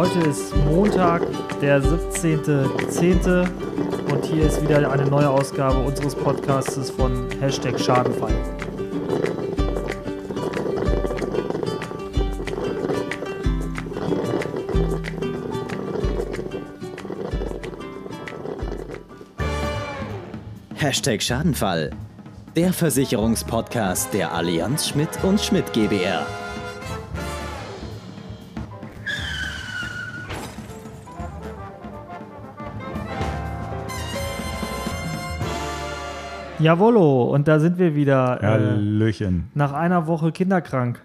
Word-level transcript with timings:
Heute 0.00 0.20
ist 0.20 0.56
Montag, 0.56 1.20
der 1.60 1.82
17.10. 1.82 3.46
und 4.10 4.24
hier 4.24 4.46
ist 4.46 4.62
wieder 4.62 4.90
eine 4.90 5.04
neue 5.04 5.28
Ausgabe 5.28 5.76
unseres 5.78 6.14
Podcasts 6.14 6.88
von 6.88 7.28
Hashtag 7.38 7.78
Schadenfall. 7.78 8.32
Hashtag 20.76 21.22
Schadenfall. 21.22 21.90
Der 22.56 22.72
Versicherungspodcast 22.72 24.14
der 24.14 24.32
Allianz 24.32 24.88
Schmidt 24.88 25.10
und 25.22 25.38
Schmidt 25.38 25.70
GbR. 25.74 26.24
Jawollo, 36.60 37.24
und 37.24 37.48
da 37.48 37.58
sind 37.58 37.78
wir 37.78 37.94
wieder. 37.94 38.42
Äh, 38.42 38.46
Hallöchen. 38.46 39.48
Nach 39.54 39.72
einer 39.72 40.06
Woche 40.06 40.32
kinderkrank. 40.32 41.00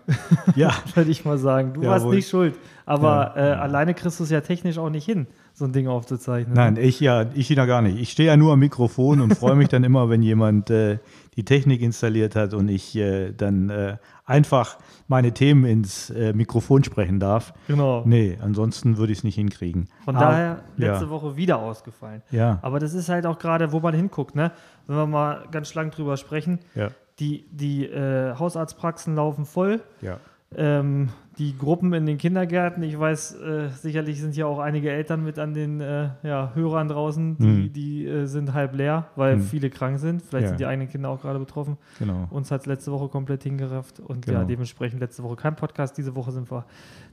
Ja. 0.55 0.71
Würde 0.95 1.09
ich 1.11 1.25
mal 1.25 1.37
sagen. 1.37 1.73
Du 1.73 1.81
Jawohl. 1.81 1.91
warst 1.93 2.05
nicht 2.07 2.29
schuld. 2.29 2.55
Aber 2.85 3.33
Ja. 3.35 3.53
äh, 3.53 3.55
alleine 3.55 3.93
kriegst 3.93 4.19
du 4.19 4.23
es 4.25 4.29
ja 4.29 4.41
technisch 4.41 4.77
auch 4.77 4.89
nicht 4.89 5.05
hin, 5.05 5.27
so 5.57 5.63
ein 5.65 5.71
Ding 5.71 5.87
aufzuzeichnen. 5.87 6.53
Nein, 6.53 6.75
ich 6.75 6.99
ja, 6.99 7.25
ich 7.33 7.47
ja 7.49 7.65
gar 7.65 7.81
nicht. 7.81 7.97
Ich 7.97 8.11
stehe 8.11 8.27
ja 8.27 8.35
nur 8.35 8.51
am 8.53 8.59
Mikrofon 8.59 9.21
und 9.21 9.35
freue 9.37 9.55
mich 9.55 9.69
dann 9.69 9.85
immer, 9.85 10.09
wenn 10.09 10.21
jemand 10.21 10.69
äh, 10.69 10.99
die 11.37 11.45
Technik 11.45 11.81
installiert 11.81 12.35
hat 12.35 12.53
und 12.53 12.67
ich 12.67 12.93
äh, 12.97 13.31
dann 13.31 13.69
äh, 13.69 13.95
einfach 14.25 14.77
meine 15.07 15.33
Themen 15.33 15.63
ins 15.65 16.09
äh, 16.09 16.33
Mikrofon 16.33 16.83
sprechen 16.83 17.19
darf. 17.21 17.53
Genau. 17.67 18.03
Nee, 18.05 18.37
ansonsten 18.41 18.97
würde 18.97 19.13
ich 19.13 19.19
es 19.19 19.23
nicht 19.23 19.35
hinkriegen. 19.35 19.87
Von 20.03 20.17
Aber- 20.17 20.25
daher 20.25 20.63
letzte 20.75 21.05
ja. 21.05 21.09
Woche 21.09 21.37
wieder 21.37 21.59
ausgefallen. 21.59 22.21
Ja. 22.31 22.59
Aber 22.61 22.79
das 22.79 22.93
ist 22.93 23.07
halt 23.07 23.25
auch 23.25 23.39
gerade, 23.39 23.71
wo 23.71 23.79
man 23.79 23.93
hinguckt, 23.93 24.35
ne? 24.35 24.51
Wenn 24.87 24.97
wir 24.97 25.07
mal 25.07 25.45
ganz 25.51 25.69
schlank 25.69 25.93
drüber 25.95 26.17
sprechen. 26.17 26.59
Ja, 26.75 26.89
Die, 27.19 27.47
die 27.49 27.85
äh, 27.85 28.35
Hausarztpraxen 28.37 29.15
laufen 29.15 29.45
voll. 29.45 29.81
ja. 30.01 30.17
Ähm, 30.57 31.09
die 31.37 31.57
Gruppen 31.57 31.91
in 31.91 32.05
den 32.05 32.17
Kindergärten, 32.17 32.81
ich 32.81 32.97
weiß, 32.97 33.35
äh, 33.41 33.67
sicherlich 33.67 34.21
sind 34.21 34.37
ja 34.37 34.45
auch 34.45 34.59
einige 34.59 34.89
Eltern 34.89 35.21
mit 35.21 35.37
an 35.37 35.53
den 35.53 35.81
äh, 35.81 36.07
ja, 36.23 36.51
Hörern 36.55 36.87
draußen, 36.87 37.37
die, 37.37 37.45
Mhm. 37.45 37.73
die 37.73 38.05
äh, 38.07 38.25
sind 38.25 38.53
halb 38.53 38.73
leer, 38.73 39.07
weil 39.17 39.35
Mhm. 39.35 39.41
viele 39.41 39.69
krank 39.69 39.99
sind. 39.99 40.21
Vielleicht 40.21 40.43
Ja. 40.43 40.47
sind 40.49 40.61
die 40.61 40.65
eigenen 40.65 40.87
Kinder 40.89 41.09
auch 41.09 41.19
gerade 41.21 41.39
betroffen. 41.39 41.75
Genau. 41.99 42.27
Uns 42.29 42.51
hat 42.51 42.61
es 42.61 42.67
letzte 42.67 42.93
Woche 42.93 43.09
komplett 43.09 43.43
hingerafft 43.43 43.99
und 43.99 44.25
ja, 44.27 44.33
Genau. 44.35 44.45
dementsprechend 44.45 45.01
letzte 45.01 45.23
Woche 45.23 45.35
kein 45.35 45.57
Podcast. 45.57 45.97
Diese 45.97 46.15
Woche 46.15 46.31
sind 46.31 46.49
wir 46.49 46.63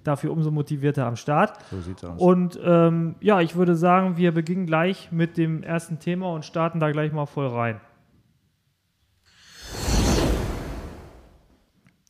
dafür 0.05 0.31
umso 0.31 0.53
motivierter 0.53 1.05
am 1.05 1.17
Start. 1.17 1.55
So 1.73 1.81
sieht's 1.81 2.05
aus. 2.05 2.21
Und 2.21 2.61
ähm, 2.65 3.17
ja, 3.21 3.41
ich 3.41 3.57
würde 3.57 3.75
sagen, 3.75 4.17
wir 4.17 4.31
beginnen 4.33 4.67
gleich 4.67 5.11
mit 5.11 5.37
dem 5.37 5.65
ersten 5.65 5.99
Thema 5.99 6.33
und 6.33 6.45
starten 6.45 6.79
da 6.79 6.93
gleich 6.93 7.13
mal 7.13 7.27
voll 7.27 7.49
rein. 7.49 7.81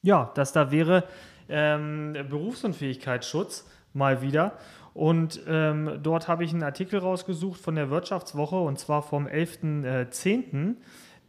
Ja, 0.03 0.31
das 0.35 0.53
da 0.53 0.71
wäre 0.71 1.05
ähm, 1.49 2.15
Berufsunfähigkeitsschutz 2.29 3.67
mal 3.95 4.23
wieder. 4.23 4.59
Und 4.95 5.41
ähm, 5.47 6.01
dort 6.03 6.29
habe 6.29 6.45
ich 6.45 6.53
einen 6.53 6.63
Artikel 6.63 6.99
rausgesucht 6.99 7.61
von 7.61 7.77
der 7.77 7.89
Wirtschaftswoche 7.91 8.57
und 8.57 8.79
zwar 8.79 9.03
vom 9.03 9.27
11.10., 9.27 10.75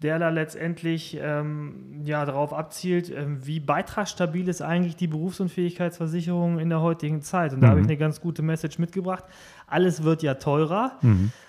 der 0.01 0.19
da 0.19 0.29
letztendlich 0.29 1.17
ähm, 1.21 2.01
ja, 2.03 2.25
darauf 2.25 2.51
abzielt, 2.51 3.09
ähm, 3.09 3.45
wie 3.45 3.61
beitragsstabil 3.61 4.49
ist 4.49 4.61
eigentlich 4.61 4.97
die 4.97 5.07
Berufsunfähigkeitsversicherung 5.07 6.59
in 6.59 6.67
der 6.67 6.81
heutigen 6.81 7.21
Zeit. 7.21 7.53
Und 7.53 7.61
da 7.61 7.69
habe 7.69 7.79
ich 7.79 7.85
eine 7.85 7.95
ganz 7.95 8.19
gute 8.19 8.41
Message 8.41 8.79
mitgebracht. 8.79 9.23
Alles 9.65 10.03
wird 10.03 10.21
ja 10.21 10.33
teurer, 10.33 10.99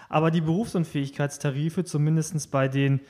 aber 0.09 0.31
die 0.31 0.41
Berufsunfähigkeitstarife, 0.41 1.83
zumindest 1.85 2.49
bei 2.53 2.69
den 2.69 3.01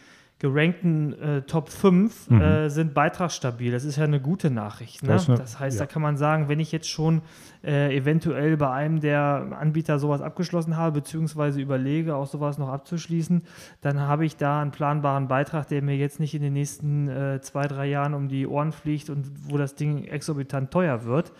gerankten 0.41 1.12
äh, 1.15 1.43
Top 1.43 1.69
5 1.71 2.31
äh, 2.31 2.69
sind 2.69 2.93
beitragsstabil. 2.93 3.71
Das 3.72 3.84
ist 3.84 3.97
ja 3.97 4.05
eine 4.05 4.21
gute 4.21 4.50
Nachricht. 4.50 5.03
Ne? 5.03 5.09
Das 5.09 5.27
Das, 5.27 5.55
eine- 5.56 5.61
heißt, 5.61 5.78
ja. 5.78 5.87
da 5.87 5.93
kann 5.93 6.03
man 6.03 6.17
sagen, 6.17 6.49
wenn 6.49 6.61
ich 6.61 6.71
jetzt 6.72 6.89
schon 6.89 7.22
äh, 7.65 7.97
eventuell 7.97 8.56
bei 8.56 8.71
einem 8.71 9.00
der 9.00 9.56
Anbieter 9.59 9.99
sowas 9.99 10.21
abgeschlossen 10.21 10.77
habe, 10.77 11.00
beziehungsweise 11.00 11.61
überlege, 11.61 12.15
auch 12.17 12.27
sowas 12.27 12.59
noch 12.59 12.69
abzuschließen, 12.69 13.43
dann 13.81 14.00
habe 14.00 14.27
ich 14.27 14.37
da 14.37 14.61
einen 14.61 14.71
planbaren 14.72 15.28
Beitrag, 15.28 15.69
der 15.69 15.81
mir 15.83 15.97
jetzt 15.97 16.21
nicht 16.21 16.34
in 16.34 16.43
den 16.43 16.53
nächsten 16.53 17.09
äh, 17.09 17.41
zwei, 17.41 17.66
drei 17.66 17.87
Jahren 17.87 18.12
um 18.12 18.28
die 18.28 18.47
Ohren 18.47 18.72
fliegt 18.72 19.09
und 19.11 19.31
wo 19.51 19.56
das 19.56 19.77
Ding 19.77 20.05
exorbitant 20.05 20.71
teuer 20.72 21.05
wird. 21.05 21.33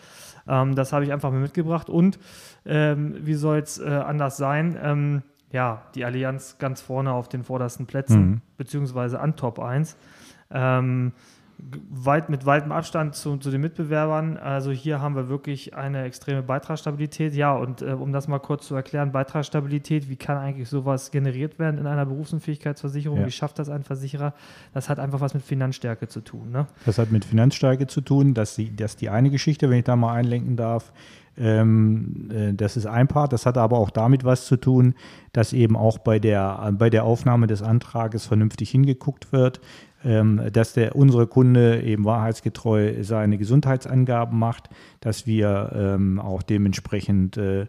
Ähm, 0.47 0.73
das 0.73 0.93
habe 0.93 1.03
ich 1.05 1.11
einfach 1.13 1.31
mal 1.31 1.39
mitgebracht. 1.41 1.89
Und 1.89 2.17
ähm, 2.65 3.15
wie 3.19 3.33
soll 3.35 3.59
es 3.59 3.77
äh, 3.77 3.83
anders 3.87 4.37
sein? 4.37 4.77
Ähm, 4.81 5.21
ja, 5.51 5.83
die 5.95 6.03
Allianz 6.05 6.57
ganz 6.57 6.81
vorne 6.81 7.11
auf 7.13 7.29
den 7.29 7.43
vordersten 7.43 7.85
Plätzen, 7.85 8.21
Mhm. 8.29 8.41
beziehungsweise 8.57 9.19
an 9.19 9.35
Top 9.35 9.59
1. 9.59 9.95
Ähm, 10.51 11.13
weit, 11.89 12.29
mit 12.29 12.45
weitem 12.45 12.73
Abstand 12.73 13.15
zu, 13.15 13.37
zu 13.37 13.49
den 13.49 13.61
Mitbewerbern. 13.61 14.35
Also 14.37 14.71
hier 14.71 14.99
haben 15.01 15.15
wir 15.15 15.29
wirklich 15.29 15.73
eine 15.73 16.03
extreme 16.03 16.43
Beitragsstabilität. 16.43 17.33
Ja, 17.33 17.55
und 17.55 17.81
äh, 17.81 17.93
um 17.93 18.11
das 18.11 18.27
mal 18.27 18.39
kurz 18.39 18.67
zu 18.67 18.75
erklären, 18.75 19.13
Beitragsstabilität, 19.13 20.09
wie 20.09 20.17
kann 20.17 20.37
eigentlich 20.37 20.67
sowas 20.67 21.11
generiert 21.11 21.57
werden 21.57 21.79
in 21.79 21.87
einer 21.87 22.05
Berufsunfähigkeitsversicherung? 22.05 23.21
Ja. 23.21 23.25
Wie 23.25 23.31
schafft 23.31 23.57
das 23.59 23.69
ein 23.69 23.83
Versicherer? 23.83 24.33
Das 24.73 24.89
hat 24.89 24.99
einfach 24.99 25.21
was 25.21 25.33
mit 25.33 25.43
Finanzstärke 25.43 26.09
zu 26.09 26.19
tun. 26.19 26.51
Ne? 26.51 26.67
Das 26.85 26.97
hat 26.97 27.11
mit 27.11 27.23
Finanzstärke 27.23 27.87
zu 27.87 28.01
tun, 28.01 28.33
dass 28.33 28.55
die, 28.55 28.75
dass 28.75 28.97
die 28.97 29.09
eine 29.09 29.29
Geschichte, 29.29 29.69
wenn 29.69 29.77
ich 29.77 29.85
da 29.85 29.95
mal 29.95 30.13
einlenken 30.13 30.57
darf, 30.57 30.91
das 31.37 32.77
ist 32.77 32.85
ein 32.85 33.07
Part, 33.07 33.33
das 33.33 33.45
hat 33.45 33.57
aber 33.57 33.77
auch 33.77 33.89
damit 33.89 34.23
was 34.23 34.45
zu 34.45 34.55
tun, 34.55 34.95
dass 35.33 35.51
eben 35.51 35.75
auch 35.75 35.97
bei 35.97 36.17
der, 36.17 36.63
äh, 36.65 36.71
bei 36.71 36.89
der 36.89 37.03
Aufnahme 37.03 37.47
des 37.47 37.61
Antrages 37.61 38.25
vernünftig 38.25 38.69
hingeguckt 38.69 39.33
wird, 39.33 39.59
ähm, 40.05 40.41
dass 40.53 40.73
der, 40.73 40.95
unsere 40.95 41.27
Kunde 41.27 41.81
eben 41.81 42.05
wahrheitsgetreu 42.05 43.03
seine 43.03 43.37
Gesundheitsangaben 43.37 44.37
macht, 44.37 44.69
dass 45.01 45.27
wir 45.27 45.71
ähm, 45.75 46.19
auch 46.19 46.41
dementsprechend 46.41 47.37
äh, 47.37 47.65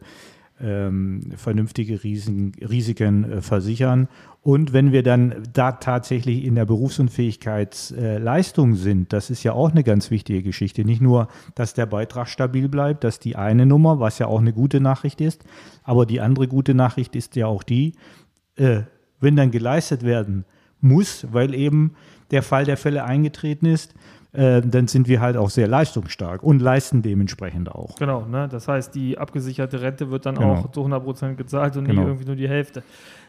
ähm, 0.60 1.32
vernünftige 1.36 2.02
Risiken, 2.02 2.52
Risiken 2.60 3.30
äh, 3.30 3.42
versichern. 3.42 4.08
Und 4.42 4.72
wenn 4.72 4.92
wir 4.92 5.02
dann 5.02 5.34
da 5.52 5.72
tatsächlich 5.72 6.44
in 6.44 6.54
der 6.54 6.66
Berufsunfähigkeitsleistung 6.66 8.74
sind, 8.74 9.12
das 9.12 9.28
ist 9.28 9.42
ja 9.42 9.52
auch 9.52 9.72
eine 9.72 9.82
ganz 9.82 10.10
wichtige 10.10 10.42
Geschichte. 10.42 10.84
Nicht 10.84 11.02
nur, 11.02 11.28
dass 11.54 11.74
der 11.74 11.86
Beitrag 11.86 12.28
stabil 12.28 12.68
bleibt, 12.68 13.04
das 13.04 13.16
ist 13.16 13.24
die 13.24 13.36
eine 13.36 13.66
Nummer, 13.66 14.00
was 14.00 14.18
ja 14.18 14.28
auch 14.28 14.40
eine 14.40 14.52
gute 14.52 14.80
Nachricht 14.80 15.20
ist, 15.20 15.44
aber 15.82 16.06
die 16.06 16.20
andere 16.20 16.48
gute 16.48 16.74
Nachricht 16.74 17.16
ist 17.16 17.36
ja 17.36 17.46
auch 17.46 17.62
die, 17.62 17.94
äh, 18.54 18.82
wenn 19.20 19.36
dann 19.36 19.50
geleistet 19.50 20.04
werden 20.04 20.44
muss, 20.80 21.26
weil 21.32 21.54
eben 21.54 21.94
der 22.30 22.42
Fall 22.42 22.64
der 22.64 22.76
Fälle 22.76 23.04
eingetreten 23.04 23.66
ist, 23.66 23.94
äh, 24.36 24.60
dann 24.62 24.86
sind 24.86 25.08
wir 25.08 25.20
halt 25.20 25.36
auch 25.36 25.50
sehr 25.50 25.66
leistungsstark 25.66 26.42
und 26.42 26.60
leisten 26.60 27.02
dementsprechend 27.02 27.70
auch. 27.70 27.96
Genau, 27.96 28.24
ne? 28.26 28.48
das 28.50 28.68
heißt, 28.68 28.94
die 28.94 29.18
abgesicherte 29.18 29.80
Rente 29.80 30.10
wird 30.10 30.26
dann 30.26 30.34
Genau. 30.36 30.52
auch 30.54 30.70
zu 30.70 30.82
100% 30.84 31.34
gezahlt 31.36 31.76
und 31.76 31.84
Genau. 31.86 32.00
nicht 32.02 32.08
irgendwie 32.08 32.26
nur 32.26 32.36
die 32.36 32.48
Hälfte. 32.48 32.82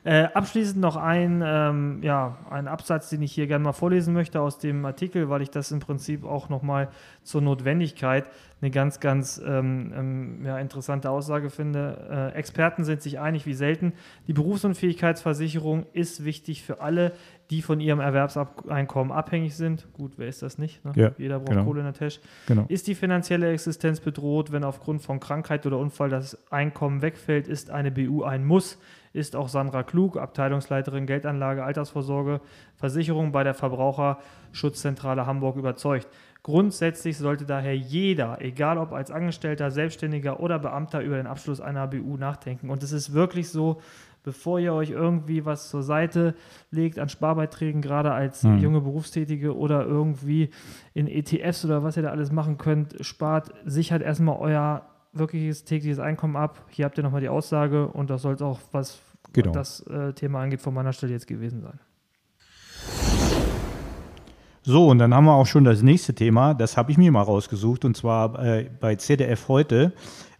Äh, 0.07 0.29
abschließend 0.33 0.79
noch 0.79 0.95
ein, 0.95 1.43
ähm, 1.45 1.99
ja, 2.01 2.37
ein 2.49 2.69
Absatz, 2.69 3.09
den 3.09 3.21
ich 3.21 3.33
hier 3.33 3.45
gerne 3.45 3.65
mal 3.65 3.73
vorlesen 3.73 4.13
möchte 4.13 4.39
aus 4.39 4.57
dem 4.57 4.85
Artikel, 4.85 5.27
weil 5.27 5.41
ich 5.41 5.49
das 5.49 5.69
im 5.73 5.81
Prinzip 5.81 6.23
auch 6.23 6.47
nochmal 6.47 6.87
zur 7.23 7.41
Notwendigkeit 7.41 8.29
eine 8.61 8.71
ganz, 8.71 9.01
ganz 9.01 9.41
ähm, 9.45 9.91
ähm, 9.93 10.45
ja, 10.45 10.59
interessante 10.59 11.09
Aussage 11.09 11.49
finde. 11.49 12.31
Äh, 12.33 12.37
Experten 12.37 12.85
sind 12.85 13.01
sich 13.01 13.19
einig 13.19 13.45
wie 13.45 13.53
selten, 13.53 13.91
die 14.27 14.33
Berufsunfähigkeitsversicherung 14.33 15.85
ist 15.91 16.23
wichtig 16.23 16.63
für 16.63 16.79
alle, 16.79 17.11
die 17.49 17.61
von 17.61 17.81
ihrem 17.81 17.99
Erwerbseinkommen 17.99 19.11
abhängig 19.11 19.57
sind. 19.57 19.91
Gut, 19.91 20.13
wer 20.15 20.29
ist 20.29 20.41
das 20.41 20.57
nicht? 20.57 20.85
Ne? 20.85 20.93
Ja, 20.95 21.11
Jeder 21.17 21.39
braucht 21.39 21.49
genau. 21.49 21.65
Kohle 21.65 21.81
in 21.81 21.85
der 21.85 21.93
Tasche. 21.93 22.21
Genau. 22.47 22.63
Ist 22.69 22.87
die 22.87 22.95
finanzielle 22.95 23.51
Existenz 23.51 23.99
bedroht, 23.99 24.53
wenn 24.53 24.63
aufgrund 24.63 25.01
von 25.01 25.19
Krankheit 25.19 25.65
oder 25.65 25.77
Unfall 25.77 26.09
das 26.09 26.37
Einkommen 26.49 27.01
wegfällt, 27.01 27.49
ist 27.49 27.71
eine 27.71 27.91
BU 27.91 28.23
ein 28.23 28.45
Muss. 28.45 28.77
Ist 29.13 29.35
auch 29.35 29.49
Sandra 29.49 29.83
Klug, 29.83 30.17
Abteilungsleiterin 30.17 31.05
Geldanlage, 31.05 31.63
Altersvorsorge, 31.63 32.41
Versicherung 32.75 33.31
bei 33.31 33.43
der 33.43 33.53
Verbraucherschutzzentrale 33.53 35.25
Hamburg 35.25 35.55
überzeugt. 35.57 36.07
Grundsätzlich 36.43 37.17
sollte 37.17 37.45
daher 37.45 37.75
jeder, 37.75 38.37
egal 38.41 38.77
ob 38.77 38.93
als 38.93 39.11
Angestellter, 39.11 39.69
Selbstständiger 39.71 40.39
oder 40.39 40.59
Beamter, 40.59 41.01
über 41.01 41.17
den 41.17 41.27
Abschluss 41.27 41.59
einer 41.59 41.87
BU 41.87 42.17
nachdenken. 42.17 42.69
Und 42.69 42.83
es 42.83 42.91
ist 42.91 43.13
wirklich 43.13 43.49
so, 43.49 43.81
bevor 44.23 44.59
ihr 44.59 44.73
euch 44.73 44.91
irgendwie 44.91 45.45
was 45.45 45.69
zur 45.69 45.83
Seite 45.83 46.35
legt 46.71 46.99
an 46.99 47.09
Sparbeiträgen, 47.09 47.81
gerade 47.81 48.11
als 48.13 48.43
Mhm. 48.43 48.59
junge 48.59 48.81
Berufstätige 48.81 49.55
oder 49.57 49.85
irgendwie 49.85 50.49
in 50.93 51.07
ETFs 51.07 51.65
oder 51.65 51.83
was 51.83 51.97
ihr 51.97 52.03
da 52.03 52.09
alles 52.09 52.31
machen 52.31 52.57
könnt, 52.57 52.95
spart, 53.01 53.51
sichert 53.65 54.01
erstmal 54.01 54.37
euer 54.37 54.85
wirkliches 55.19 55.63
tägliches 55.63 55.99
Einkommen 55.99 56.35
ab. 56.35 56.65
Hier 56.69 56.85
habt 56.85 56.97
ihr 56.97 57.03
nochmal 57.03 57.21
die 57.21 57.29
Aussage 57.29 57.87
und 57.87 58.09
das 58.09 58.21
soll 58.21 58.33
es 58.35 58.41
auch, 58.41 58.59
was 58.71 59.01
Genau. 59.33 59.51
das 59.51 59.81
äh, 59.81 60.13
Thema 60.13 60.41
angeht, 60.41 60.61
von 60.61 60.73
meiner 60.73 60.93
Stelle 60.93 61.13
jetzt 61.13 61.27
gewesen 61.27 61.61
sein. 61.61 61.79
So, 64.63 64.87
und 64.87 64.99
dann 64.99 65.13
haben 65.13 65.25
wir 65.25 65.33
auch 65.33 65.45
schon 65.45 65.63
das 65.63 65.81
nächste 65.81 66.13
Thema, 66.13 66.53
das 66.53 66.75
habe 66.75 66.91
ich 66.91 66.97
mir 66.97 67.11
mal 67.11 67.21
rausgesucht, 67.21 67.85
und 67.85 67.95
zwar 67.95 68.37
äh, 68.43 68.69
bei 68.81 68.95
ZDF 68.95 69.47
heute 69.47 69.93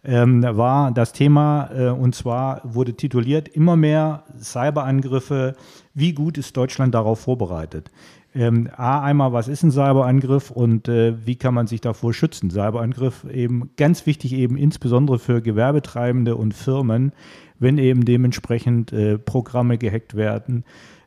ähm, 0.04 0.42
war 0.42 0.90
das 0.92 1.12
Thema, 1.12 1.70
äh, 1.74 1.88
und 1.88 2.14
zwar 2.14 2.60
wurde 2.62 2.94
tituliert, 2.94 3.48
immer 3.48 3.76
mehr 3.76 4.24
Cyberangriffe, 4.38 5.54
wie 5.94 6.12
gut 6.12 6.36
ist 6.36 6.56
Deutschland 6.56 6.94
darauf 6.94 7.20
vorbereitet? 7.20 7.90
Ähm, 8.34 8.68
A, 8.76 9.02
einmal, 9.02 9.32
was 9.32 9.48
ist 9.48 9.62
ein 9.62 9.70
Cyberangriff 9.70 10.50
und 10.50 10.88
äh, 10.88 11.14
wie 11.24 11.36
kann 11.36 11.54
man 11.54 11.66
sich 11.66 11.80
davor 11.80 12.12
schützen? 12.12 12.50
Cyberangriff 12.50 13.24
eben 13.24 13.70
ganz 13.76 14.06
wichtig, 14.06 14.34
eben 14.34 14.56
insbesondere 14.56 15.18
für 15.18 15.40
Gewerbetreibende 15.40 16.36
und 16.36 16.52
Firmen, 16.52 17.12
wenn 17.58 17.78
eben 17.78 18.04
dementsprechend 18.04 18.92
äh, 18.92 19.18
Programme 19.18 19.78
gehackt 19.78 20.14
werden 20.14 20.64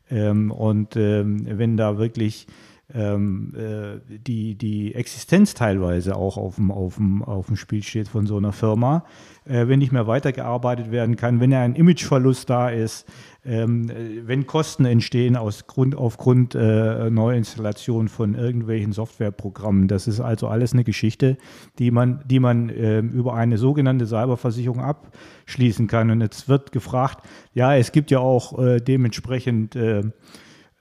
ähm, 0.10 0.52
und 0.52 0.96
ähm, 0.96 1.46
wenn 1.46 1.78
da 1.78 1.98
wirklich 1.98 2.48
ähm, 2.94 3.54
äh, 3.56 4.18
die, 4.18 4.56
die 4.56 4.96
Existenz 4.96 5.54
teilweise 5.54 6.16
auch 6.16 6.38
auf 6.38 6.56
dem, 6.56 6.72
auf, 6.72 6.96
dem, 6.96 7.24
auf 7.24 7.48
dem 7.48 7.56
Spiel 7.56 7.84
steht 7.84 8.08
von 8.08 8.26
so 8.26 8.38
einer 8.38 8.52
Firma, 8.52 9.06
äh, 9.46 9.68
wenn 9.68 9.80
nicht 9.80 9.92
mehr 9.92 10.08
weitergearbeitet 10.08 10.92
werden 10.92 11.16
kann, 11.16 11.40
wenn 11.40 11.54
ein 11.54 11.76
Imageverlust 11.76 12.50
da 12.50 12.70
ist, 12.70 13.08
ähm, 13.44 13.90
äh, 13.90 14.28
wenn 14.28 14.46
Kosten 14.46 14.86
entstehen 14.86 15.36
aus 15.36 15.68
Grund, 15.68 15.96
aufgrund 15.96 16.56
äh, 16.56 17.10
Neuinstallation 17.10 18.08
von 18.08 18.36
irgendwelchen 18.36 18.92
Softwareprogrammen. 18.92 19.88
Das 19.88 20.08
ist 20.08 20.20
also 20.20 20.48
alles 20.48 20.74
eine 20.74 20.84
Geschichte, 20.84 21.38
die 21.80 21.92
man, 21.92 22.24
die 22.26 22.40
man 22.40 22.70
äh, 22.70 23.00
über 23.00 23.34
eine 23.34 23.58
sogenannte 23.58 24.06
Cyberversicherung 24.06 24.82
abschließen 24.82 25.88
kann. 25.88 26.12
Und 26.12 26.22
jetzt 26.22 26.50
wird 26.50 26.72
gefragt, 26.72 27.26
ja, 27.54 27.76
es 27.76 27.92
gibt 27.92 28.12
ja 28.12 28.20
auch 28.20 28.60
äh, 28.60 28.80
dementsprechend 28.80 29.76
äh, 29.76 30.04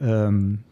ähm, 0.01 0.65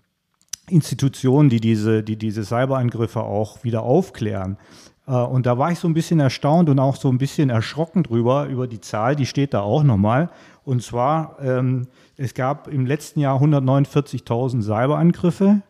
Institutionen, 0.71 1.49
die 1.49 1.61
diese, 1.61 2.03
die 2.03 2.17
diese 2.17 2.45
Cyberangriffe 2.45 3.23
auch 3.23 3.65
wieder 3.65 3.83
aufklären. 3.83 4.59
Äh, 5.07 5.13
und 5.13 5.47
da 5.47 5.59
war 5.59 5.73
ich 5.73 5.79
so 5.79 5.89
ein 5.89 5.95
bisschen 5.95 6.21
erstaunt 6.21 6.69
und 6.69 6.79
auch 6.79 6.97
so 6.97 7.09
ein 7.09 7.19
bisschen 7.19 7.51
erschrocken 7.51 8.03
drüber, 8.03 8.47
über 8.47 8.67
die 8.67 8.81
Zahl, 8.81 9.17
die 9.17 9.27
steht 9.27 9.55
da 9.55 9.61
auch 9.61 9.83
nochmal. 9.83 10.31
Und 10.65 10.83
zwar, 10.83 11.37
ähm, 11.41 11.89
es 12.17 12.35
gab 12.35 12.69
im 12.69 12.87
letzten 12.87 13.21
Jahr 13.21 13.41
149.000 13.41 14.63
Cyberangriffe 14.63 15.63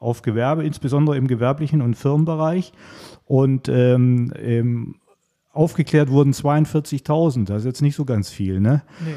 auf 0.00 0.22
Gewerbe, 0.22 0.64
insbesondere 0.64 1.16
im 1.16 1.26
gewerblichen 1.26 1.82
und 1.82 1.94
Firmenbereich. 1.94 2.72
Und 3.26 3.68
ähm, 3.68 4.94
aufgeklärt 5.52 6.10
wurden 6.10 6.32
42.000. 6.32 7.46
Das 7.46 7.58
ist 7.58 7.66
jetzt 7.66 7.82
nicht 7.82 7.96
so 7.96 8.04
ganz 8.04 8.30
viel, 8.30 8.60
ne? 8.60 8.82
Nee. 9.04 9.14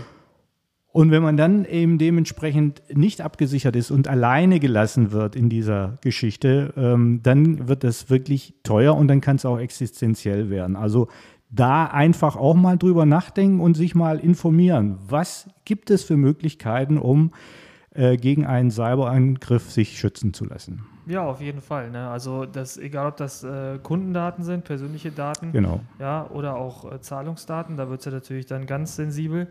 Und 0.93 1.11
wenn 1.11 1.23
man 1.23 1.37
dann 1.37 1.63
eben 1.63 1.97
dementsprechend 1.97 2.81
nicht 2.93 3.21
abgesichert 3.21 3.75
ist 3.77 3.91
und 3.91 4.09
alleine 4.09 4.59
gelassen 4.59 5.11
wird 5.11 5.37
in 5.37 5.47
dieser 5.47 5.97
Geschichte, 6.01 6.73
ähm, 6.75 7.21
dann 7.23 7.69
wird 7.69 7.85
das 7.85 8.09
wirklich 8.09 8.55
teuer 8.63 8.95
und 8.97 9.07
dann 9.07 9.21
kann 9.21 9.37
es 9.37 9.45
auch 9.45 9.57
existenziell 9.57 10.49
werden. 10.49 10.75
Also 10.75 11.07
da 11.49 11.85
einfach 11.85 12.35
auch 12.35 12.55
mal 12.55 12.77
drüber 12.77 13.05
nachdenken 13.05 13.61
und 13.61 13.75
sich 13.75 13.95
mal 13.95 14.19
informieren. 14.19 14.97
Was 15.07 15.49
gibt 15.63 15.91
es 15.91 16.03
für 16.03 16.17
Möglichkeiten, 16.17 16.97
um 16.97 17.31
äh, 17.93 18.17
gegen 18.17 18.45
einen 18.45 18.71
Cyberangriff 18.71 19.71
sich 19.71 19.97
schützen 19.97 20.33
zu 20.33 20.45
lassen? 20.45 20.83
Ja, 21.07 21.23
auf 21.23 21.41
jeden 21.41 21.61
Fall. 21.61 21.91
Ne? 21.91 22.09
Also 22.09 22.45
das, 22.45 22.77
egal 22.77 23.07
ob 23.07 23.17
das 23.17 23.43
äh, 23.43 23.79
Kundendaten 23.81 24.43
sind, 24.43 24.63
persönliche 24.65 25.11
Daten, 25.11 25.51
genau. 25.51 25.81
ja, 25.99 26.29
oder 26.29 26.55
auch 26.55 26.89
äh, 26.89 27.01
Zahlungsdaten, 27.01 27.75
da 27.75 27.89
wird 27.89 27.99
es 27.99 28.05
ja 28.05 28.11
natürlich 28.11 28.45
dann 28.45 28.65
ganz 28.65 28.95
sensibel. 28.95 29.47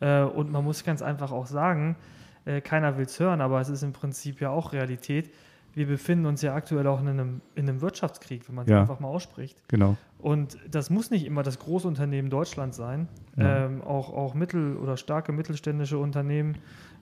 Äh, 0.00 0.22
und 0.22 0.50
man 0.50 0.64
muss 0.64 0.84
ganz 0.84 1.02
einfach 1.02 1.32
auch 1.32 1.46
sagen, 1.46 1.96
äh, 2.44 2.60
keiner 2.60 2.96
will 2.96 3.06
es 3.06 3.18
hören, 3.20 3.40
aber 3.40 3.60
es 3.60 3.68
ist 3.68 3.82
im 3.82 3.92
Prinzip 3.92 4.40
ja 4.40 4.50
auch 4.50 4.72
Realität. 4.72 5.30
Wir 5.74 5.86
befinden 5.86 6.26
uns 6.26 6.42
ja 6.42 6.54
aktuell 6.54 6.86
auch 6.86 7.00
in 7.00 7.08
einem, 7.08 7.40
in 7.54 7.68
einem 7.68 7.80
Wirtschaftskrieg, 7.80 8.48
wenn 8.48 8.54
man 8.56 8.64
es 8.64 8.70
ja. 8.70 8.80
einfach 8.80 9.00
mal 9.00 9.08
ausspricht. 9.08 9.62
Genau. 9.68 9.96
Und 10.18 10.56
das 10.68 10.90
muss 10.90 11.10
nicht 11.10 11.24
immer 11.24 11.42
das 11.42 11.58
Großunternehmen 11.58 12.30
Deutschland 12.30 12.74
sein. 12.74 13.06
Ja. 13.36 13.66
Ähm, 13.66 13.82
auch, 13.82 14.12
auch 14.12 14.34
mittel- 14.34 14.76
oder 14.76 14.96
starke 14.96 15.30
mittelständische 15.30 15.98
Unternehmen 15.98 16.56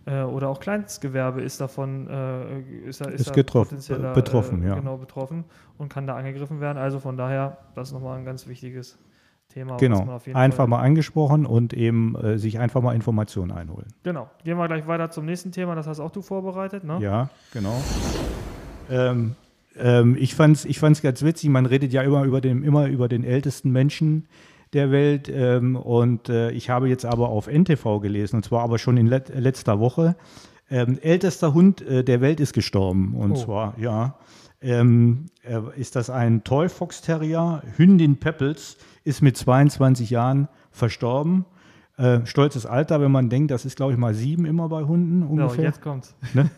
äh, 0.04 0.22
oder 0.22 0.48
auch 0.48 0.60
Kleinstgewerbe 0.60 1.42
ist 1.42 1.60
davon 1.60 2.08
äh, 2.08 2.60
ist, 2.88 3.00
ist, 3.00 3.20
ist 3.20 3.32
getroffen, 3.32 3.78
betroffen, 4.14 4.62
äh, 4.62 4.68
ja. 4.68 4.74
genau 4.74 4.96
betroffen 4.96 5.44
und 5.78 5.88
kann 5.88 6.06
da 6.06 6.16
angegriffen 6.16 6.60
werden. 6.60 6.78
Also 6.78 7.00
von 7.00 7.16
daher, 7.16 7.58
das 7.74 7.88
ist 7.88 7.94
nochmal 7.94 8.18
ein 8.18 8.24
ganz 8.24 8.46
wichtiges 8.46 8.98
Thema. 9.48 9.76
Genau, 9.76 10.20
einfach 10.34 10.56
Fall 10.56 10.66
mal 10.68 10.80
angesprochen 10.80 11.46
und 11.46 11.72
eben 11.72 12.14
äh, 12.16 12.38
sich 12.38 12.58
einfach 12.58 12.82
mal 12.82 12.94
Informationen 12.94 13.52
einholen. 13.52 13.88
Genau, 14.02 14.28
gehen 14.44 14.58
wir 14.58 14.66
gleich 14.66 14.86
weiter 14.86 15.10
zum 15.10 15.24
nächsten 15.24 15.52
Thema, 15.52 15.74
das 15.74 15.86
hast 15.86 16.00
auch 16.00 16.10
du 16.10 16.22
vorbereitet, 16.22 16.84
ne? 16.84 16.98
Ja, 17.00 17.30
genau. 17.52 17.80
Ähm, 18.90 19.34
ähm, 19.78 20.16
ich 20.18 20.34
fand 20.34 20.56
es 20.56 20.64
ich 20.64 20.78
fand's 20.78 21.02
ganz 21.02 21.22
witzig, 21.22 21.50
man 21.50 21.66
redet 21.66 21.92
ja 21.92 22.02
immer 22.02 22.24
über 22.24 22.40
den, 22.40 22.62
immer 22.62 22.86
über 22.86 23.08
den 23.08 23.24
ältesten 23.24 23.70
Menschen 23.70 24.26
der 24.72 24.90
Welt 24.90 25.30
ähm, 25.32 25.76
und 25.76 26.28
äh, 26.28 26.50
ich 26.50 26.70
habe 26.70 26.88
jetzt 26.88 27.04
aber 27.04 27.28
auf 27.28 27.46
NTV 27.46 28.00
gelesen 28.00 28.36
und 28.36 28.44
zwar 28.44 28.62
aber 28.62 28.78
schon 28.78 28.96
in 28.96 29.06
let 29.06 29.28
letzter 29.34 29.80
Woche. 29.80 30.16
Ähm, 30.68 30.98
ältester 31.00 31.54
Hund 31.54 31.80
äh, 31.82 32.02
der 32.02 32.20
Welt 32.20 32.40
ist 32.40 32.52
gestorben 32.52 33.14
und 33.14 33.32
oh. 33.32 33.36
zwar, 33.36 33.78
ja, 33.78 34.16
ähm, 34.60 35.26
äh, 35.42 35.60
ist 35.76 35.96
das 35.96 36.10
ein 36.10 36.44
Toy 36.44 36.68
Fox 36.68 37.00
Terrier, 37.00 37.62
Hündin 37.76 38.16
Peppels, 38.18 38.76
ist 39.04 39.22
mit 39.22 39.36
22 39.36 40.10
Jahren 40.10 40.48
verstorben. 40.70 41.44
Äh, 41.98 42.26
stolzes 42.26 42.66
Alter, 42.66 43.00
wenn 43.00 43.10
man 43.10 43.30
denkt, 43.30 43.50
das 43.50 43.64
ist, 43.64 43.76
glaube 43.76 43.92
ich, 43.92 43.98
mal 43.98 44.12
sieben 44.12 44.44
immer 44.44 44.68
bei 44.68 44.84
Hunden 44.84 45.22
ungefähr. 45.22 45.64
Ja, 45.64 45.70
jetzt 45.70 45.80
kommt's. 45.80 46.14
Ne? 46.34 46.50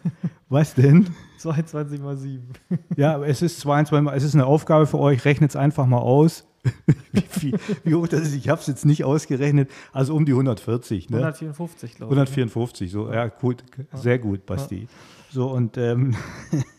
Was 0.49 0.75
denn? 0.75 1.07
22 1.39 2.01
mal 2.01 2.17
sieben. 2.17 2.49
ja, 2.97 3.23
es 3.23 3.43
ist 3.43 3.61
22 3.61 4.05
mal, 4.05 4.17
es 4.17 4.25
ist 4.25 4.35
eine 4.35 4.47
Aufgabe 4.47 4.87
für 4.87 4.99
euch, 4.99 5.25
rechnet 5.25 5.51
es 5.51 5.57
einfach 5.57 5.87
mal 5.87 5.99
aus. 5.99 6.45
wie, 7.13 7.21
viel, 7.21 7.59
wie, 7.85 7.95
hoch 7.95 8.09
das 8.09 8.23
ist, 8.23 8.35
ich 8.35 8.49
habe 8.49 8.61
es 8.61 8.67
jetzt 8.67 8.85
nicht 8.85 9.05
ausgerechnet, 9.05 9.71
also 9.93 10.17
um 10.17 10.27
die 10.27 10.33
140. 10.33 11.09
Ne? 11.09 11.19
154, 11.19 11.95
glaube 11.95 12.13
ich. 12.13 12.19
154, 12.19 12.91
so, 12.91 13.13
ja, 13.13 13.29
gut, 13.29 13.63
sehr 13.95 14.19
gut, 14.19 14.45
Basti. 14.45 14.89
So, 15.31 15.51
und 15.53 15.77
ähm, 15.77 16.17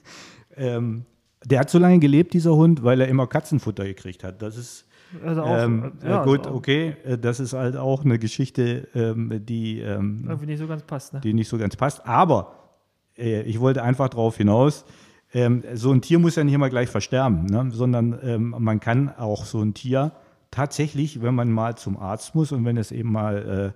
ähm, 0.60 1.06
der 1.46 1.60
hat 1.60 1.70
so 1.70 1.80
lange 1.80 2.00
gelebt, 2.00 2.34
dieser 2.34 2.56
Hund, 2.56 2.84
weil 2.84 3.02
er 3.02 3.08
immer 3.08 3.28
Katzenfutter 3.28 3.86
gekriegt 3.86 4.24
hat. 4.24 4.42
Das 4.42 4.58
ist 4.58 4.86
also 5.26 5.42
auch, 5.42 5.58
ähm, 5.58 5.94
ja, 6.04 6.24
gut, 6.24 6.46
also 6.46 6.56
okay, 6.56 6.96
äh, 7.04 7.18
das 7.18 7.40
ist 7.40 7.54
halt 7.54 7.76
auch 7.76 8.06
eine 8.06 8.20
Geschichte, 8.20 8.88
ähm, 8.94 9.42
die 9.46 9.80
ähm, 9.80 10.26
irgendwie 10.28 10.46
nicht 10.46 10.60
so 10.60 10.68
ganz 10.68 10.84
passt. 10.84 11.14
Ne? 11.14 11.22
Die 11.22 11.34
nicht 11.34 11.50
so 11.50 11.58
ganz 11.58 11.76
passt. 11.76 12.06
Aber 12.06 12.76
äh, 13.18 13.42
ich 13.42 13.60
wollte 13.60 13.82
einfach 13.84 14.10
darauf 14.10 14.38
hinaus, 14.38 14.86
ähm, 15.34 15.64
so 15.74 15.92
ein 15.92 16.02
Tier 16.02 16.20
muss 16.20 16.36
ja 16.36 16.44
nicht 16.44 16.54
immer 16.54 16.70
gleich 16.70 16.90
versterben, 16.90 17.46
ne? 17.46 17.70
sondern 17.72 18.20
ähm, 18.24 18.56
man 18.58 18.80
kann 18.80 19.10
auch 19.10 19.46
so 19.46 19.62
ein 19.62 19.74
Tier 19.74 20.12
tatsächlich, 20.52 21.22
wenn 21.22 21.36
man 21.36 21.52
mal 21.52 21.76
zum 21.76 21.98
Arzt 21.98 22.36
muss 22.36 22.52
und 22.52 22.66
wenn 22.66 22.78
es 22.78 22.92
eben 22.92 23.12
mal 23.12 23.74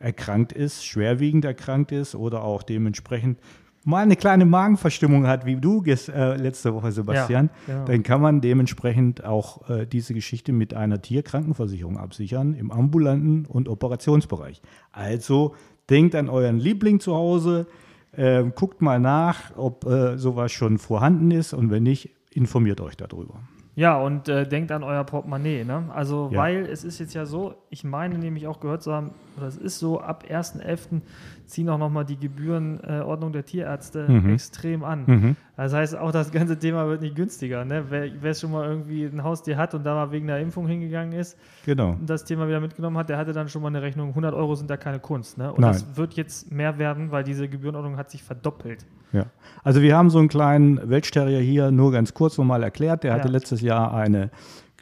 äh, 0.00 0.04
erkrankt 0.04 0.52
ist, 0.52 0.84
schwerwiegend 0.84 1.44
erkrankt 1.44 1.92
ist 1.92 2.14
oder 2.14 2.42
auch 2.42 2.62
dementsprechend 2.62 3.38
mal 3.84 4.02
eine 4.02 4.16
kleine 4.16 4.44
Magenverstimmung 4.44 5.26
hat, 5.26 5.46
wie 5.46 5.56
du 5.56 5.82
äh, 5.84 6.36
letzte 6.36 6.74
Woche, 6.74 6.92
Sebastian, 6.92 7.50
ja, 7.66 7.74
genau. 7.74 7.84
dann 7.86 8.02
kann 8.02 8.20
man 8.20 8.40
dementsprechend 8.40 9.24
auch 9.24 9.68
äh, 9.70 9.86
diese 9.86 10.14
Geschichte 10.14 10.52
mit 10.52 10.74
einer 10.74 11.00
Tierkrankenversicherung 11.00 11.96
absichern 11.96 12.54
im 12.54 12.70
ambulanten 12.70 13.46
und 13.46 13.68
Operationsbereich. 13.68 14.60
Also 14.92 15.54
denkt 15.88 16.14
an 16.14 16.28
euren 16.28 16.58
Liebling 16.58 17.00
zu 17.00 17.14
Hause, 17.14 17.66
äh, 18.12 18.44
guckt 18.54 18.82
mal 18.82 18.98
nach, 18.98 19.56
ob 19.56 19.86
äh, 19.86 20.18
sowas 20.18 20.52
schon 20.52 20.78
vorhanden 20.78 21.30
ist 21.30 21.52
und 21.52 21.70
wenn 21.70 21.82
nicht, 21.82 22.10
informiert 22.32 22.80
euch 22.80 22.96
darüber. 22.96 23.40
Ja, 23.74 23.96
und 24.00 24.28
äh, 24.28 24.46
denkt 24.46 24.72
an 24.72 24.82
euer 24.82 25.04
Portemonnaie. 25.04 25.64
Ne? 25.64 25.84
Also, 25.94 26.30
ja. 26.32 26.38
weil 26.38 26.66
es 26.66 26.82
ist 26.84 26.98
jetzt 26.98 27.14
ja 27.14 27.26
so, 27.26 27.54
ich 27.70 27.84
meine 27.84 28.18
nämlich 28.18 28.46
auch 28.46 28.60
gehört 28.60 28.82
zu 28.82 28.92
haben, 28.92 29.12
oder 29.38 29.48
es 29.48 29.56
ist 29.56 29.78
so, 29.78 30.00
ab 30.00 30.24
1.11. 30.28 31.00
ziehen 31.46 31.68
auch 31.68 31.78
nochmal 31.78 32.04
die 32.04 32.18
Gebührenordnung 32.18 33.30
äh, 33.30 33.32
der 33.32 33.44
Tierärzte 33.44 34.06
mhm. 34.08 34.34
extrem 34.34 34.84
an. 34.84 35.04
Mhm. 35.06 35.36
Das 35.56 35.72
heißt, 35.72 35.96
auch 35.96 36.12
das 36.12 36.30
ganze 36.30 36.58
Thema 36.58 36.86
wird 36.86 37.02
nicht 37.02 37.16
günstiger. 37.16 37.64
Ne? 37.64 37.84
Wer, 37.88 38.10
wer 38.20 38.34
schon 38.34 38.52
mal 38.52 38.68
irgendwie 38.68 39.04
ein 39.04 39.24
Haustier 39.24 39.56
hat 39.56 39.74
und 39.74 39.84
da 39.84 39.94
mal 39.94 40.12
wegen 40.12 40.26
der 40.26 40.40
Impfung 40.40 40.66
hingegangen 40.66 41.12
ist 41.12 41.36
genau. 41.64 41.92
und 41.92 42.08
das 42.08 42.24
Thema 42.24 42.46
wieder 42.46 42.60
mitgenommen 42.60 42.96
hat, 42.96 43.08
der 43.08 43.18
hatte 43.18 43.32
dann 43.32 43.48
schon 43.48 43.62
mal 43.62 43.68
eine 43.68 43.82
Rechnung, 43.82 44.10
100 44.10 44.34
Euro 44.34 44.54
sind 44.54 44.70
da 44.70 44.76
keine 44.76 44.98
Kunst. 44.98 45.38
Ne? 45.38 45.52
Und 45.52 45.60
Nein. 45.60 45.72
das 45.72 45.96
wird 45.96 46.14
jetzt 46.14 46.52
mehr 46.52 46.78
werden, 46.78 47.10
weil 47.10 47.24
diese 47.24 47.48
Gebührenordnung 47.48 47.96
hat 47.96 48.10
sich 48.10 48.22
verdoppelt. 48.22 48.86
Ja, 49.12 49.26
also 49.64 49.80
wir 49.80 49.96
haben 49.96 50.10
so 50.10 50.18
einen 50.18 50.28
kleinen 50.28 50.90
Weltsterrier 50.90 51.40
hier 51.40 51.70
nur 51.70 51.92
ganz 51.92 52.12
kurz 52.12 52.36
nochmal 52.36 52.62
erklärt. 52.62 53.04
Der 53.04 53.14
hatte 53.14 53.28
ja. 53.28 53.32
letztes 53.32 53.62
Jahr 53.62 53.94
eine 53.94 54.30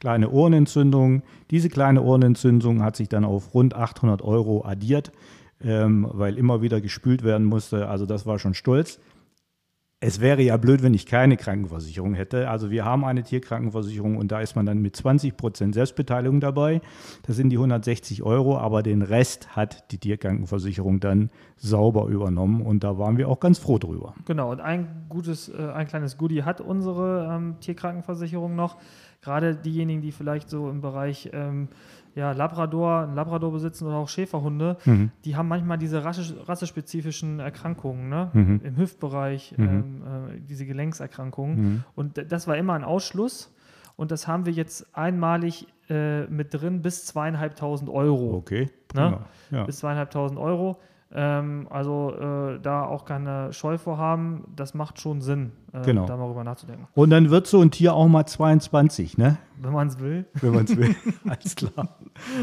kleine 0.07 0.31
Ohrenentzündung. 0.31 1.25
Diese 1.51 1.69
kleine 1.69 2.01
Ohrenentzündung 2.01 2.81
hat 2.85 2.95
sich 2.95 3.09
dann 3.09 3.25
auf 3.25 3.55
rund 3.55 3.75
800 3.75 4.23
Euro 4.23 4.65
addiert, 4.65 5.11
ähm, 5.61 6.07
weil 6.13 6.39
immer 6.39 6.63
wieder 6.63 6.81
gespült 6.81 7.25
werden 7.25 7.45
musste. 7.45 7.89
Also 7.89 8.07
das 8.07 8.25
war 8.25 8.39
schon 8.39 8.55
stolz. 8.55 9.01
es 9.99 10.21
wäre 10.21 10.43
ja 10.43 10.57
blöd, 10.59 10.85
wenn 10.85 10.95
ich 10.95 11.07
keine 11.07 11.37
Krankenversicherung 11.37 12.15
hätte. 12.15 12.49
Also 12.49 12.71
wir 12.71 12.85
haben 12.85 13.05
eine 13.05 13.25
Tierkrankenversicherung 13.25 14.17
und 14.17 14.31
da 14.31 14.41
ist 14.41 14.55
man 14.55 14.65
dann 14.65 14.81
mit 14.81 14.95
20 14.95 15.37
Prozent 15.37 15.75
Selbstbeteiligung 15.75 16.39
dabei. 16.39 16.83
Das 17.27 17.35
sind 17.35 17.51
die 17.51 17.57
160 17.57 18.23
Euro, 18.23 18.59
aber 18.59 18.85
den 18.85 19.03
Rest 19.03 19.57
hat 19.57 19.91
die 19.91 19.99
Tierkrankenversicherung 19.99 21.01
dann 21.01 21.31
sauber 21.57 22.07
übernommen 22.07 22.63
und 22.63 22.85
da 22.85 22.97
waren 22.97 23.17
wir 23.17 23.29
auch 23.29 23.41
ganz 23.41 23.59
froh 23.59 23.79
drüber. 23.79 24.15
Genau, 24.27 24.53
und 24.53 24.61
ein 24.61 25.07
gutes, 25.09 25.49
äh, 25.49 25.73
ein 25.75 25.89
kleines 25.89 26.17
Goodie 26.17 26.45
hat 26.45 26.61
unsere 26.61 27.35
ähm, 27.35 27.57
Tierkrankenversicherung 27.59 28.55
noch. 28.55 28.77
Gerade 29.27 29.57
diejenigen, 29.57 30.03
die 30.03 30.13
vielleicht 30.13 30.49
so 30.49 30.71
im 30.71 30.81
Bereich 30.81 31.31
ähm, 31.33 31.67
ja, 32.15 32.31
Labrador, 32.31 33.09
Labrador 33.13 33.51
besitzen 33.51 33.89
oder 33.89 33.97
auch 33.97 34.09
Schäferhunde, 34.09 34.77
mhm. 34.85 35.11
die 35.25 35.35
haben 35.35 35.49
manchmal 35.49 35.79
diese 35.79 36.05
rassespezifischen 36.05 37.41
Erkrankungen 37.41 38.09
ne? 38.09 38.31
Mhm. 38.33 38.61
im 38.63 38.77
Hüftbereich, 38.77 39.55
mhm. 39.57 39.65
ähm, 39.65 40.03
äh, 40.03 40.41
diese 40.49 40.65
Gelenkserkrankungen. 40.65 41.57
Mhm. 41.57 41.85
Und 41.97 42.33
das 42.33 42.47
war 42.47 42.57
immer 42.57 42.75
ein 42.75 42.85
Ausschluss. 42.85 43.53
Und 43.97 44.13
das 44.13 44.29
haben 44.29 44.47
wir 44.47 44.53
jetzt 44.53 44.97
einmalig 44.97 45.67
äh, 45.91 46.27
mit 46.27 46.55
drin 46.55 46.83
bis 46.83 47.05
zweieinhalbtausend 47.05 47.91
Euro. 47.91 48.37
Okay. 48.37 48.71
Ne? 48.95 49.19
Ja. 49.51 49.65
Bis 49.65 49.79
zweieinhalbtausend 49.79 50.39
Euro. 50.39 50.79
Ähm, 51.13 51.67
also 51.71 52.15
äh, 52.15 52.61
da 52.61 52.85
auch 52.85 53.05
keine 53.05 53.53
Scheu 53.53 53.79
vorhaben, 53.79 54.45
das 54.55 54.75
macht 54.75 55.01
schon 55.01 55.21
Sinn, 55.21 55.53
äh, 55.77 55.85
genau. 55.85 56.07
da 56.07 56.17
mal 56.17 56.27
drüber 56.27 56.45
nachzudenken. 56.45 56.87
Und 56.95 57.11
dann 57.11 57.31
wird 57.31 57.47
so 57.47 57.61
ein 57.61 57.71
Tier 57.71 57.95
auch 57.95 58.09
mal 58.09 58.27
22, 58.27 59.19
ne? 59.19 59.39
Wenn 59.59 59.73
man 59.73 59.89
es 59.89 59.99
will. 59.99 60.27
Wenn 60.35 60.55
man 60.55 60.65
es 60.65 60.77
will, 60.77 60.95
alles 61.29 61.57
klar. 61.57 61.97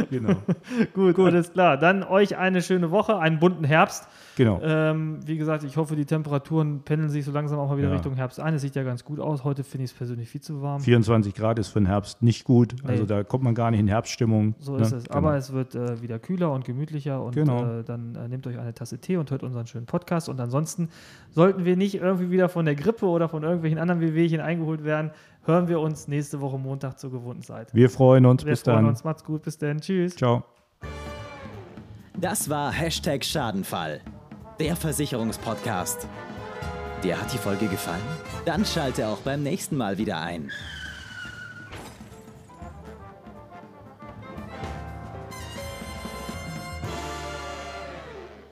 genau. 0.10 0.36
Gut, 0.94 1.16
Gut, 1.16 1.26
alles 1.26 1.54
klar. 1.54 1.78
Dann 1.78 2.04
euch 2.04 2.38
eine 2.38 2.62
schöne 2.62 2.92
Woche, 2.92 3.20
einen 3.20 3.40
bunten 3.40 3.64
Herbst. 3.64 4.08
Genau. 4.36 4.60
Ähm, 4.64 5.20
wie 5.26 5.38
gesagt, 5.38 5.64
ich 5.64 5.78
hoffe, 5.78 5.96
die 5.96 6.06
Temperaturen 6.06 6.82
pendeln 6.82 7.12
sich 7.12 7.24
so 7.24 7.32
langsam 7.32 7.60
auch 7.60 7.70
mal 7.70 7.78
wieder 7.78 7.90
ja. 7.90 7.94
Richtung 7.94 8.16
Herbst 8.16 8.40
ein. 8.40 8.56
Es 8.56 8.64
sieht 8.64 8.76
ja 8.76 8.84
ganz 8.84 9.04
gut 9.04 9.20
aus. 9.20 9.44
Heute 9.44 9.64
finde 9.64 9.86
ich 9.86 9.92
es 9.92 9.98
persönlich 9.98 10.28
viel 10.28 10.42
zu 10.42 10.62
warm. 10.64 10.82
24 10.82 11.36
Grad 11.36 11.60
ist 11.60 11.68
für 11.68 11.80
den 11.80 11.86
Herbst 11.86 12.24
nicht 12.24 12.44
gut. 12.44 12.76
Nee. 12.84 12.90
Also 12.90 13.06
da 13.06 13.24
kommt 13.24 13.44
man 13.44 13.54
gar 13.54 13.70
nicht 13.70 13.80
in 13.80 13.88
Herbststimmung. 13.88 14.56
So 14.58 14.76
ne? 14.76 14.82
ist 14.82 14.92
es. 14.92 15.04
Genau. 15.04 15.18
Aber 15.18 15.38
es 15.38 15.54
wird 15.54 15.76
äh, 15.76 16.02
wieder 16.02 16.18
kühler 16.18 16.52
und 16.52 16.66
gemütlicher. 16.66 17.22
Und 17.22 17.36
genau. 17.36 17.80
äh, 17.80 17.84
dann 17.84 18.16
äh, 18.16 18.28
nehmt 18.28 18.48
euch 18.48 18.58
eine 18.58 18.74
Tasse 18.74 18.98
Tee 18.98 19.18
und 19.18 19.30
hört 19.30 19.44
unseren 19.44 19.68
schönen 19.68 19.86
Podcast. 19.86 20.30
Und 20.30 20.40
ansonsten 20.40 20.90
sollten 21.30 21.64
wir 21.64 21.78
nicht 21.78 21.96
irgendwie 21.96 22.32
wieder 22.32 22.50
von 22.50 22.66
der 22.66 22.76
Grippe 22.76 23.06
oder 23.24 23.30
von 23.30 23.44
irgendwelchen 23.44 23.80
anderen 23.80 24.02
Wehwehchen 24.02 24.42
eingeholt 24.42 24.84
werden, 24.84 25.12
hören 25.46 25.68
wir 25.68 25.80
uns 25.80 26.08
nächste 26.08 26.42
Woche 26.42 26.58
Montag 26.58 27.00
zur 27.00 27.12
gewohnten 27.12 27.44
Zeit. 27.44 27.74
Wir 27.74 27.90
freuen 27.90 28.26
uns. 28.26 28.44
Wir 28.44 28.52
bis 28.52 28.62
freuen 28.62 28.78
dann. 28.78 28.86
uns. 28.88 29.04
Macht's 29.04 29.24
gut. 29.24 29.44
Bis 29.44 29.58
dann. 29.58 29.80
Tschüss. 29.80 30.16
Ciao. 30.16 30.44
Das 32.20 32.50
war 32.50 32.72
Hashtag 32.72 33.24
Schadenfall 33.24 34.02
der 34.60 34.76
Versicherungspodcast. 34.76 36.08
Dir 37.04 37.20
hat 37.20 37.34
die 37.34 37.38
Folge 37.38 37.68
gefallen? 37.68 38.02
Dann 38.46 38.66
schalte 38.66 39.08
auch 39.08 39.20
beim 39.20 39.44
nächsten 39.44 39.76
Mal 39.76 39.98
wieder 39.98 40.22
ein. 40.22 40.52